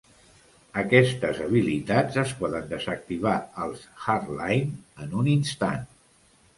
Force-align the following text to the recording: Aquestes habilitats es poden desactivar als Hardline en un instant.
Aquestes 0.83 1.41
habilitats 1.47 2.17
es 2.23 2.33
poden 2.41 2.67
desactivar 2.73 3.37
als 3.67 3.87
Hardline 4.09 4.75
en 5.07 5.19
un 5.25 5.35
instant. 5.39 5.91